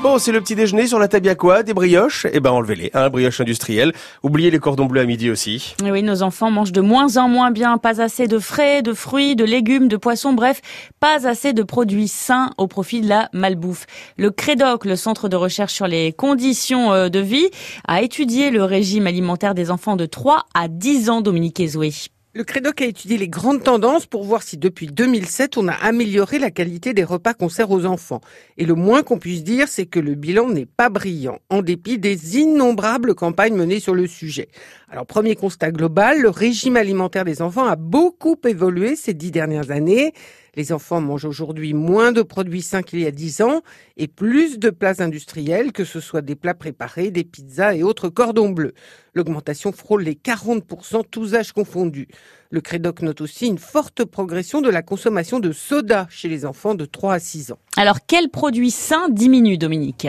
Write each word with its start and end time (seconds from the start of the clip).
Bon, 0.00 0.16
c'est 0.18 0.30
le 0.30 0.40
petit 0.40 0.54
déjeuner 0.54 0.86
sur 0.86 1.00
la 1.00 1.08
table, 1.08 1.28
a 1.28 1.34
quoi 1.34 1.64
Des 1.64 1.74
brioches 1.74 2.24
Eh 2.32 2.38
ben, 2.38 2.52
enlevez-les, 2.52 2.92
hein, 2.94 3.10
brioches 3.10 3.40
industrielles. 3.40 3.92
Oubliez 4.22 4.48
les 4.52 4.60
cordons 4.60 4.86
bleus 4.86 5.00
à 5.00 5.04
midi 5.04 5.28
aussi. 5.28 5.74
Et 5.84 5.90
oui, 5.90 6.04
nos 6.04 6.22
enfants 6.22 6.52
mangent 6.52 6.70
de 6.70 6.80
moins 6.80 7.16
en 7.16 7.28
moins 7.28 7.50
bien. 7.50 7.78
Pas 7.78 8.00
assez 8.00 8.28
de 8.28 8.38
frais, 8.38 8.80
de 8.82 8.92
fruits, 8.92 9.34
de 9.34 9.44
légumes, 9.44 9.88
de 9.88 9.96
poissons, 9.96 10.34
bref, 10.34 10.60
pas 11.00 11.26
assez 11.26 11.52
de 11.52 11.64
produits 11.64 12.06
sains 12.06 12.52
au 12.58 12.68
profit 12.68 13.00
de 13.00 13.08
la 13.08 13.28
malbouffe. 13.32 13.86
Le 14.16 14.30
CREDOC, 14.30 14.84
le 14.84 14.94
Centre 14.94 15.28
de 15.28 15.34
recherche 15.34 15.74
sur 15.74 15.88
les 15.88 16.12
conditions 16.12 16.92
euh, 16.92 17.08
de 17.08 17.18
vie, 17.18 17.50
a 17.88 18.00
étudié 18.00 18.50
le 18.50 18.62
régime 18.62 19.08
alimentaire 19.08 19.54
des 19.54 19.68
enfants 19.72 19.96
de 19.96 20.06
3 20.06 20.44
à 20.54 20.68
10 20.68 21.10
ans, 21.10 21.20
Dominique 21.22 21.58
Ezoué. 21.58 21.92
Le 22.34 22.44
Crédoc 22.44 22.82
a 22.82 22.84
étudié 22.84 23.16
les 23.16 23.26
grandes 23.26 23.62
tendances 23.62 24.04
pour 24.04 24.22
voir 24.22 24.42
si 24.42 24.58
depuis 24.58 24.86
2007 24.86 25.56
on 25.56 25.66
a 25.66 25.72
amélioré 25.72 26.38
la 26.38 26.50
qualité 26.50 26.92
des 26.92 27.02
repas 27.02 27.32
qu'on 27.32 27.48
sert 27.48 27.70
aux 27.70 27.86
enfants. 27.86 28.20
Et 28.58 28.66
le 28.66 28.74
moins 28.74 29.02
qu'on 29.02 29.18
puisse 29.18 29.42
dire, 29.42 29.66
c'est 29.66 29.86
que 29.86 29.98
le 29.98 30.14
bilan 30.14 30.50
n'est 30.50 30.66
pas 30.66 30.90
brillant, 30.90 31.38
en 31.48 31.62
dépit 31.62 31.98
des 31.98 32.36
innombrables 32.36 33.14
campagnes 33.14 33.54
menées 33.54 33.80
sur 33.80 33.94
le 33.94 34.06
sujet. 34.06 34.48
Alors 34.90 35.06
premier 35.06 35.36
constat 35.36 35.70
global, 35.70 36.20
le 36.20 36.28
régime 36.28 36.76
alimentaire 36.76 37.24
des 37.24 37.40
enfants 37.40 37.64
a 37.64 37.76
beaucoup 37.76 38.36
évolué 38.44 38.94
ces 38.94 39.14
dix 39.14 39.30
dernières 39.30 39.70
années. 39.70 40.12
Les 40.54 40.72
enfants 40.72 41.00
mangent 41.00 41.24
aujourd'hui 41.24 41.74
moins 41.74 42.12
de 42.12 42.22
produits 42.22 42.62
sains 42.62 42.82
qu'il 42.82 43.00
y 43.00 43.06
a 43.06 43.10
dix 43.10 43.40
ans 43.40 43.62
et 43.96 44.08
plus 44.08 44.58
de 44.58 44.70
plats 44.70 45.00
industriels, 45.00 45.72
que 45.72 45.84
ce 45.84 46.00
soit 46.00 46.22
des 46.22 46.34
plats 46.34 46.54
préparés, 46.54 47.10
des 47.10 47.24
pizzas 47.24 47.74
et 47.74 47.82
autres 47.82 48.08
cordons 48.08 48.50
bleus. 48.50 48.74
L'augmentation 49.14 49.72
frôle 49.72 50.02
les 50.02 50.14
40%, 50.14 51.02
tous 51.10 51.34
âges 51.34 51.52
confondus. 51.52 52.08
Le 52.50 52.60
Crédoc 52.60 53.02
note 53.02 53.20
aussi 53.20 53.46
une 53.46 53.58
forte 53.58 54.04
progression 54.04 54.60
de 54.60 54.70
la 54.70 54.82
consommation 54.82 55.40
de 55.40 55.52
soda 55.52 56.06
chez 56.10 56.28
les 56.28 56.46
enfants 56.46 56.74
de 56.74 56.84
3 56.84 57.14
à 57.14 57.18
6 57.18 57.52
ans. 57.52 57.58
Alors, 57.76 57.98
quels 58.06 58.30
produits 58.30 58.70
sains 58.70 59.08
diminuent, 59.08 59.58
Dominique? 59.58 60.08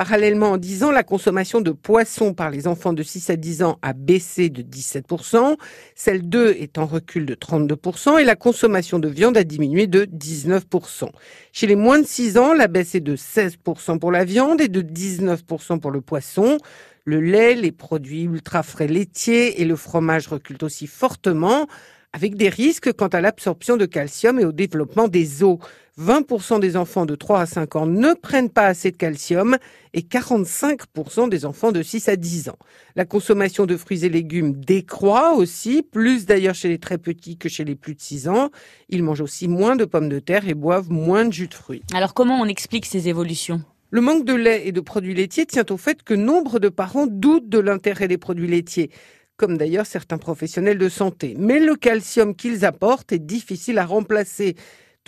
Parallèlement, 0.00 0.52
en 0.52 0.56
10 0.56 0.84
ans, 0.84 0.90
la 0.92 1.02
consommation 1.02 1.60
de 1.60 1.72
poissons 1.72 2.32
par 2.32 2.50
les 2.50 2.66
enfants 2.66 2.94
de 2.94 3.02
6 3.02 3.28
à 3.28 3.36
10 3.36 3.62
ans 3.62 3.78
a 3.82 3.92
baissé 3.92 4.48
de 4.48 4.62
17%, 4.62 5.58
celle 5.94 6.26
d'eux 6.26 6.56
est 6.58 6.78
en 6.78 6.86
recul 6.86 7.26
de 7.26 7.34
32% 7.34 8.18
et 8.18 8.24
la 8.24 8.34
consommation 8.34 8.98
de 8.98 9.08
viande 9.08 9.36
a 9.36 9.44
diminué 9.44 9.86
de 9.86 10.06
19%. 10.06 11.10
Chez 11.52 11.66
les 11.66 11.76
moins 11.76 11.98
de 11.98 12.06
6 12.06 12.38
ans, 12.38 12.54
la 12.54 12.66
baisse 12.66 12.94
est 12.94 13.00
de 13.00 13.14
16% 13.14 13.98
pour 13.98 14.10
la 14.10 14.24
viande 14.24 14.62
et 14.62 14.68
de 14.68 14.80
19% 14.80 15.80
pour 15.80 15.90
le 15.90 16.00
poisson. 16.00 16.56
Le 17.04 17.20
lait, 17.20 17.54
les 17.54 17.70
produits 17.70 18.22
ultra 18.22 18.62
frais 18.62 18.88
laitiers 18.88 19.60
et 19.60 19.66
le 19.66 19.76
fromage 19.76 20.28
reculent 20.28 20.64
aussi 20.64 20.86
fortement 20.86 21.66
avec 22.14 22.36
des 22.36 22.48
risques 22.48 22.92
quant 22.94 23.08
à 23.08 23.20
l'absorption 23.20 23.76
de 23.76 23.84
calcium 23.84 24.40
et 24.40 24.46
au 24.46 24.52
développement 24.52 25.08
des 25.08 25.44
os. 25.44 25.58
20% 26.00 26.60
des 26.60 26.76
enfants 26.76 27.04
de 27.04 27.14
3 27.14 27.40
à 27.40 27.46
5 27.46 27.76
ans 27.76 27.86
ne 27.86 28.14
prennent 28.14 28.48
pas 28.48 28.66
assez 28.66 28.90
de 28.90 28.96
calcium 28.96 29.58
et 29.92 30.00
45% 30.00 31.28
des 31.28 31.44
enfants 31.44 31.72
de 31.72 31.82
6 31.82 32.08
à 32.08 32.16
10 32.16 32.48
ans. 32.48 32.58
La 32.96 33.04
consommation 33.04 33.66
de 33.66 33.76
fruits 33.76 34.04
et 34.04 34.08
légumes 34.08 34.54
décroît 34.54 35.34
aussi, 35.34 35.82
plus 35.82 36.24
d'ailleurs 36.24 36.54
chez 36.54 36.68
les 36.68 36.78
très 36.78 36.96
petits 36.96 37.36
que 37.36 37.48
chez 37.48 37.64
les 37.64 37.74
plus 37.74 37.94
de 37.94 38.00
6 38.00 38.28
ans. 38.28 38.50
Ils 38.88 39.02
mangent 39.02 39.20
aussi 39.20 39.46
moins 39.46 39.76
de 39.76 39.84
pommes 39.84 40.08
de 40.08 40.20
terre 40.20 40.48
et 40.48 40.54
boivent 40.54 40.90
moins 40.90 41.26
de 41.26 41.32
jus 41.32 41.48
de 41.48 41.54
fruits. 41.54 41.82
Alors 41.92 42.14
comment 42.14 42.40
on 42.40 42.46
explique 42.46 42.86
ces 42.86 43.08
évolutions? 43.08 43.62
Le 43.90 44.00
manque 44.00 44.24
de 44.24 44.34
lait 44.34 44.68
et 44.68 44.72
de 44.72 44.80
produits 44.80 45.14
laitiers 45.14 45.46
tient 45.46 45.66
au 45.68 45.76
fait 45.76 46.02
que 46.02 46.14
nombre 46.14 46.60
de 46.60 46.68
parents 46.68 47.08
doutent 47.08 47.48
de 47.48 47.58
l'intérêt 47.58 48.08
des 48.08 48.18
produits 48.18 48.48
laitiers 48.48 48.90
comme 49.36 49.56
d'ailleurs 49.56 49.86
certains 49.86 50.18
professionnels 50.18 50.76
de 50.76 50.90
santé. 50.90 51.34
Mais 51.38 51.60
le 51.60 51.74
calcium 51.74 52.34
qu'ils 52.34 52.66
apportent 52.66 53.10
est 53.10 53.18
difficile 53.18 53.78
à 53.78 53.86
remplacer 53.86 54.54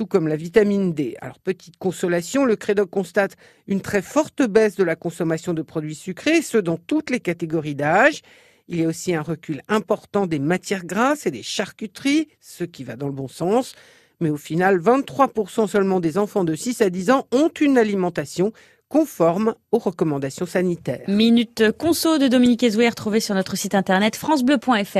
comme 0.06 0.28
la 0.28 0.36
vitamine 0.36 0.92
D. 0.92 1.16
Alors, 1.20 1.38
petite 1.38 1.76
consolation, 1.78 2.44
le 2.44 2.56
Crédoc 2.56 2.90
constate 2.90 3.36
une 3.66 3.80
très 3.80 4.02
forte 4.02 4.42
baisse 4.42 4.76
de 4.76 4.84
la 4.84 4.96
consommation 4.96 5.54
de 5.54 5.62
produits 5.62 5.94
sucrés, 5.94 6.42
ce 6.42 6.58
dans 6.58 6.76
toutes 6.76 7.10
les 7.10 7.20
catégories 7.20 7.74
d'âge. 7.74 8.22
Il 8.68 8.80
y 8.80 8.84
a 8.84 8.88
aussi 8.88 9.14
un 9.14 9.22
recul 9.22 9.62
important 9.68 10.26
des 10.26 10.38
matières 10.38 10.84
grasses 10.84 11.26
et 11.26 11.30
des 11.30 11.42
charcuteries, 11.42 12.28
ce 12.40 12.64
qui 12.64 12.84
va 12.84 12.96
dans 12.96 13.06
le 13.06 13.12
bon 13.12 13.28
sens. 13.28 13.74
Mais 14.20 14.30
au 14.30 14.36
final, 14.36 14.78
23% 14.78 15.66
seulement 15.66 16.00
des 16.00 16.16
enfants 16.16 16.44
de 16.44 16.54
6 16.54 16.80
à 16.80 16.90
10 16.90 17.10
ans 17.10 17.26
ont 17.32 17.50
une 17.60 17.76
alimentation 17.76 18.52
conforme 18.92 19.54
aux 19.72 19.78
recommandations 19.78 20.44
sanitaires. 20.44 21.00
Minute 21.08 21.72
conso 21.78 22.18
de 22.18 22.28
Dominique 22.28 22.62
Ezouer, 22.62 22.90
trouvée 22.92 23.20
sur 23.20 23.34
notre 23.34 23.56
site 23.56 23.74
internet 23.74 24.16
francebleu.fr. 24.16 24.98